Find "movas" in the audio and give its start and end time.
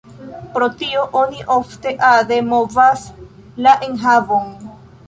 2.55-3.05